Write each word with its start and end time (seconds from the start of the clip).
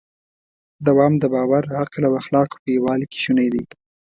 دوام 0.87 1.13
د 1.19 1.23
باور، 1.33 1.63
عقل 1.81 2.01
او 2.09 2.13
اخلاقو 2.21 2.61
په 2.63 2.69
یووالي 2.75 3.07
کې 3.11 3.19
شونی 3.25 3.47
دی. 3.53 3.63